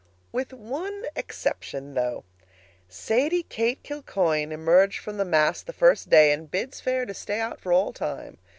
[0.31, 2.23] With one exception, though.
[2.89, 7.39] Sadie Kate Kilcoyne emerged from the mass the first day, and bids fair to stay
[7.39, 8.39] out for all time.